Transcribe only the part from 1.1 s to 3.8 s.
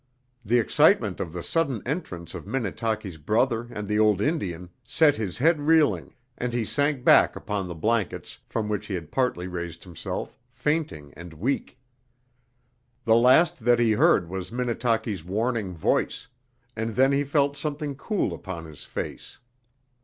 of the sudden entrance of Minnetaki's brother